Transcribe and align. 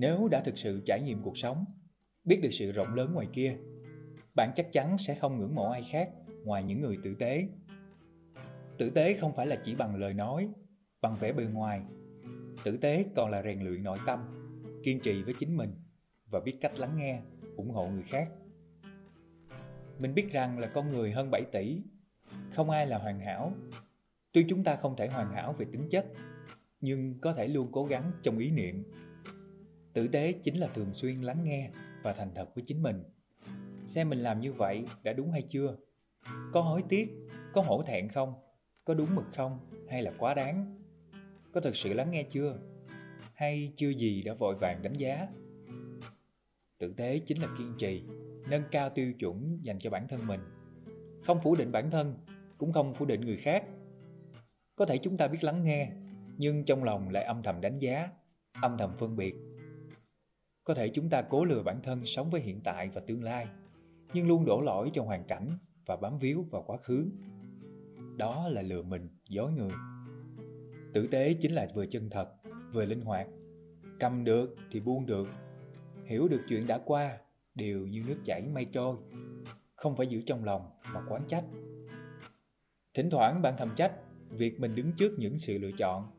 nếu 0.00 0.28
đã 0.30 0.40
thực 0.40 0.58
sự 0.58 0.80
trải 0.86 1.00
nghiệm 1.00 1.22
cuộc 1.22 1.38
sống, 1.38 1.64
biết 2.24 2.40
được 2.42 2.50
sự 2.52 2.72
rộng 2.72 2.94
lớn 2.94 3.12
ngoài 3.14 3.26
kia, 3.32 3.56
bạn 4.34 4.52
chắc 4.56 4.72
chắn 4.72 4.98
sẽ 4.98 5.14
không 5.14 5.38
ngưỡng 5.38 5.54
mộ 5.54 5.70
ai 5.70 5.82
khác 5.90 6.10
ngoài 6.44 6.62
những 6.62 6.80
người 6.80 6.98
tử 7.04 7.14
tế. 7.18 7.48
Tử 8.78 8.90
tế 8.90 9.14
không 9.14 9.32
phải 9.36 9.46
là 9.46 9.56
chỉ 9.62 9.74
bằng 9.74 9.96
lời 9.96 10.14
nói, 10.14 10.48
bằng 11.00 11.16
vẻ 11.20 11.32
bề 11.32 11.44
ngoài. 11.44 11.82
Tử 12.64 12.76
tế 12.76 13.04
còn 13.16 13.30
là 13.30 13.42
rèn 13.42 13.60
luyện 13.60 13.82
nội 13.82 13.98
tâm, 14.06 14.20
kiên 14.82 15.00
trì 15.00 15.22
với 15.22 15.34
chính 15.38 15.56
mình 15.56 15.70
và 16.26 16.40
biết 16.40 16.56
cách 16.60 16.78
lắng 16.78 16.96
nghe, 16.96 17.20
ủng 17.56 17.70
hộ 17.70 17.88
người 17.88 18.02
khác. 18.02 18.28
Mình 19.98 20.14
biết 20.14 20.32
rằng 20.32 20.58
là 20.58 20.66
con 20.66 20.90
người 20.90 21.12
hơn 21.12 21.30
7 21.30 21.42
tỷ, 21.52 21.82
không 22.52 22.70
ai 22.70 22.86
là 22.86 22.98
hoàn 22.98 23.20
hảo. 23.20 23.52
Tuy 24.32 24.46
chúng 24.48 24.64
ta 24.64 24.76
không 24.76 24.96
thể 24.96 25.08
hoàn 25.08 25.32
hảo 25.32 25.52
về 25.52 25.66
tính 25.72 25.88
chất, 25.90 26.06
nhưng 26.80 27.20
có 27.20 27.32
thể 27.32 27.48
luôn 27.48 27.68
cố 27.72 27.84
gắng 27.84 28.12
trong 28.22 28.38
ý 28.38 28.50
niệm 28.50 28.84
tử 29.92 30.08
tế 30.08 30.32
chính 30.32 30.56
là 30.56 30.68
thường 30.68 30.92
xuyên 30.92 31.20
lắng 31.20 31.44
nghe 31.44 31.70
và 32.02 32.12
thành 32.12 32.30
thật 32.34 32.54
với 32.54 32.64
chính 32.66 32.82
mình. 32.82 33.02
Xem 33.84 34.08
mình 34.10 34.18
làm 34.18 34.40
như 34.40 34.52
vậy 34.52 34.84
đã 35.02 35.12
đúng 35.12 35.30
hay 35.30 35.42
chưa? 35.42 35.76
Có 36.52 36.60
hối 36.60 36.82
tiếc, 36.88 37.08
có 37.52 37.62
hổ 37.62 37.82
thẹn 37.82 38.08
không? 38.08 38.34
Có 38.84 38.94
đúng 38.94 39.14
mực 39.14 39.24
không? 39.36 39.58
Hay 39.88 40.02
là 40.02 40.12
quá 40.18 40.34
đáng? 40.34 40.76
Có 41.52 41.60
thực 41.60 41.76
sự 41.76 41.92
lắng 41.92 42.10
nghe 42.10 42.22
chưa? 42.22 42.58
Hay 43.34 43.72
chưa 43.76 43.88
gì 43.88 44.22
đã 44.22 44.34
vội 44.34 44.54
vàng 44.60 44.82
đánh 44.82 44.92
giá? 44.92 45.28
Tử 46.78 46.94
tế 46.96 47.18
chính 47.18 47.42
là 47.42 47.48
kiên 47.58 47.74
trì, 47.78 48.02
nâng 48.50 48.62
cao 48.70 48.90
tiêu 48.90 49.12
chuẩn 49.12 49.58
dành 49.62 49.78
cho 49.78 49.90
bản 49.90 50.08
thân 50.08 50.26
mình. 50.26 50.40
Không 51.26 51.40
phủ 51.40 51.54
định 51.54 51.72
bản 51.72 51.90
thân, 51.90 52.18
cũng 52.58 52.72
không 52.72 52.94
phủ 52.94 53.06
định 53.06 53.20
người 53.20 53.36
khác. 53.36 53.64
Có 54.74 54.86
thể 54.86 54.98
chúng 54.98 55.16
ta 55.16 55.28
biết 55.28 55.44
lắng 55.44 55.64
nghe, 55.64 55.92
nhưng 56.36 56.64
trong 56.64 56.84
lòng 56.84 57.08
lại 57.10 57.24
âm 57.24 57.42
thầm 57.42 57.60
đánh 57.60 57.78
giá, 57.78 58.08
âm 58.60 58.76
thầm 58.78 58.96
phân 58.98 59.16
biệt 59.16 59.34
có 60.70 60.74
thể 60.74 60.88
chúng 60.88 61.08
ta 61.08 61.22
cố 61.22 61.44
lừa 61.44 61.62
bản 61.62 61.80
thân 61.82 62.06
sống 62.06 62.30
với 62.30 62.40
hiện 62.40 62.60
tại 62.64 62.88
và 62.94 63.00
tương 63.00 63.24
lai, 63.24 63.46
nhưng 64.14 64.28
luôn 64.28 64.44
đổ 64.44 64.60
lỗi 64.60 64.90
cho 64.94 65.02
hoàn 65.02 65.24
cảnh 65.24 65.58
và 65.86 65.96
bám 65.96 66.18
víu 66.18 66.46
vào 66.50 66.62
quá 66.66 66.76
khứ. 66.76 67.10
Đó 68.16 68.48
là 68.48 68.62
lừa 68.62 68.82
mình, 68.82 69.08
dối 69.28 69.52
người. 69.52 69.70
Tử 70.94 71.06
tế 71.06 71.34
chính 71.34 71.52
là 71.52 71.68
vừa 71.74 71.86
chân 71.86 72.10
thật, 72.10 72.28
vừa 72.72 72.84
linh 72.84 73.00
hoạt. 73.00 73.26
Cầm 74.00 74.24
được 74.24 74.56
thì 74.70 74.80
buông 74.80 75.06
được. 75.06 75.28
Hiểu 76.04 76.28
được 76.28 76.40
chuyện 76.48 76.66
đã 76.66 76.78
qua, 76.84 77.18
đều 77.54 77.86
như 77.86 78.02
nước 78.06 78.18
chảy 78.24 78.48
mây 78.54 78.64
trôi. 78.64 78.96
Không 79.74 79.96
phải 79.96 80.06
giữ 80.06 80.22
trong 80.26 80.44
lòng 80.44 80.70
mà 80.94 81.00
quán 81.08 81.22
trách. 81.28 81.44
Thỉnh 82.94 83.10
thoảng 83.10 83.42
bạn 83.42 83.54
thầm 83.58 83.68
trách 83.76 83.92
việc 84.30 84.60
mình 84.60 84.74
đứng 84.74 84.92
trước 84.92 85.18
những 85.18 85.38
sự 85.38 85.58
lựa 85.58 85.72
chọn, 85.78 86.10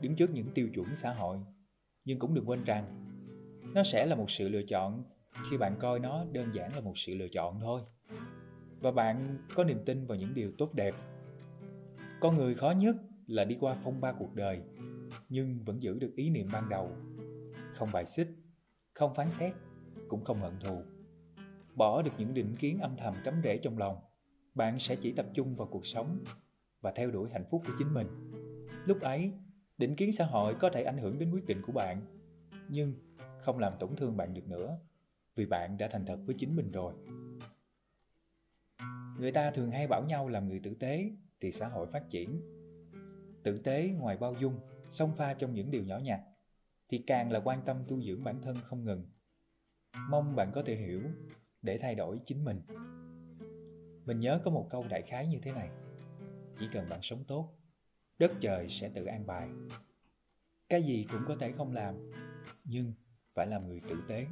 đứng 0.00 0.16
trước 0.16 0.30
những 0.30 0.48
tiêu 0.54 0.68
chuẩn 0.74 0.86
xã 0.96 1.12
hội, 1.12 1.38
nhưng 2.04 2.18
cũng 2.18 2.34
đừng 2.34 2.48
quên 2.48 2.64
rằng 2.64 3.02
nó 3.76 3.82
sẽ 3.82 4.06
là 4.06 4.16
một 4.16 4.30
sự 4.30 4.48
lựa 4.48 4.62
chọn. 4.62 5.04
Khi 5.50 5.56
bạn 5.56 5.76
coi 5.80 5.98
nó, 5.98 6.24
đơn 6.32 6.54
giản 6.54 6.74
là 6.74 6.80
một 6.80 6.98
sự 6.98 7.14
lựa 7.14 7.28
chọn 7.28 7.60
thôi. 7.60 7.80
Và 8.80 8.90
bạn 8.90 9.38
có 9.54 9.64
niềm 9.64 9.78
tin 9.86 10.06
vào 10.06 10.18
những 10.18 10.34
điều 10.34 10.52
tốt 10.58 10.74
đẹp. 10.74 10.94
Con 12.20 12.36
người 12.36 12.54
khó 12.54 12.70
nhất 12.70 12.96
là 13.26 13.44
đi 13.44 13.56
qua 13.60 13.76
phong 13.82 14.00
ba 14.00 14.12
cuộc 14.12 14.34
đời, 14.34 14.60
nhưng 15.28 15.64
vẫn 15.64 15.82
giữ 15.82 15.98
được 15.98 16.12
ý 16.16 16.30
niệm 16.30 16.48
ban 16.52 16.68
đầu. 16.68 16.90
Không 17.74 17.88
bài 17.92 18.06
xích, 18.06 18.28
không 18.94 19.14
phán 19.14 19.30
xét, 19.30 19.52
cũng 20.08 20.24
không 20.24 20.40
hận 20.40 20.58
thù. 20.60 20.82
Bỏ 21.74 22.02
được 22.02 22.12
những 22.18 22.34
định 22.34 22.56
kiến 22.56 22.78
âm 22.78 22.96
thầm 22.96 23.14
cấm 23.24 23.34
rễ 23.44 23.58
trong 23.58 23.78
lòng, 23.78 23.96
bạn 24.54 24.78
sẽ 24.78 24.96
chỉ 24.96 25.12
tập 25.12 25.26
trung 25.34 25.54
vào 25.54 25.68
cuộc 25.70 25.86
sống 25.86 26.24
và 26.80 26.92
theo 26.96 27.10
đuổi 27.10 27.30
hạnh 27.32 27.44
phúc 27.50 27.62
của 27.66 27.72
chính 27.78 27.94
mình. 27.94 28.06
Lúc 28.86 29.00
ấy, 29.00 29.32
định 29.78 29.96
kiến 29.96 30.12
xã 30.12 30.24
hội 30.24 30.54
có 30.54 30.70
thể 30.70 30.82
ảnh 30.82 30.98
hưởng 30.98 31.18
đến 31.18 31.30
quyết 31.30 31.46
định 31.46 31.62
của 31.62 31.72
bạn, 31.72 32.00
nhưng 32.68 32.94
không 33.46 33.58
làm 33.58 33.72
tổn 33.80 33.96
thương 33.96 34.16
bạn 34.16 34.34
được 34.34 34.48
nữa, 34.48 34.78
vì 35.34 35.46
bạn 35.46 35.76
đã 35.78 35.88
thành 35.88 36.06
thật 36.06 36.18
với 36.26 36.34
chính 36.38 36.56
mình 36.56 36.70
rồi. 36.72 36.94
Người 39.18 39.32
ta 39.32 39.50
thường 39.50 39.70
hay 39.70 39.86
bảo 39.86 40.04
nhau 40.08 40.28
làm 40.28 40.48
người 40.48 40.60
tử 40.64 40.74
tế 40.74 41.10
thì 41.40 41.52
xã 41.52 41.68
hội 41.68 41.86
phát 41.86 42.08
triển. 42.08 42.40
Tử 43.42 43.58
tế 43.58 43.88
ngoài 43.98 44.16
bao 44.16 44.34
dung 44.40 44.60
song 44.88 45.12
pha 45.12 45.34
trong 45.34 45.54
những 45.54 45.70
điều 45.70 45.84
nhỏ 45.84 45.98
nhặt 45.98 46.20
thì 46.88 46.98
càng 47.06 47.32
là 47.32 47.40
quan 47.44 47.62
tâm 47.64 47.84
tu 47.88 48.02
dưỡng 48.02 48.24
bản 48.24 48.42
thân 48.42 48.56
không 48.64 48.84
ngừng. 48.84 49.06
Mong 50.10 50.36
bạn 50.36 50.50
có 50.54 50.62
thể 50.66 50.76
hiểu 50.76 51.02
để 51.62 51.78
thay 51.78 51.94
đổi 51.94 52.20
chính 52.24 52.44
mình. 52.44 52.62
Mình 54.04 54.20
nhớ 54.20 54.40
có 54.44 54.50
một 54.50 54.66
câu 54.70 54.84
đại 54.90 55.02
khái 55.02 55.26
như 55.26 55.38
thế 55.42 55.52
này, 55.52 55.70
chỉ 56.58 56.68
cần 56.72 56.88
bạn 56.88 57.00
sống 57.02 57.24
tốt, 57.24 57.54
đất 58.18 58.32
trời 58.40 58.68
sẽ 58.68 58.88
tự 58.88 59.04
an 59.04 59.26
bài. 59.26 59.48
Cái 60.68 60.82
gì 60.82 61.06
cũng 61.12 61.22
có 61.28 61.36
thể 61.36 61.52
không 61.52 61.72
làm, 61.72 62.10
nhưng 62.64 62.92
phải 63.36 63.46
làm 63.46 63.68
người 63.68 63.80
tử 63.88 63.96
tế. 64.08 64.26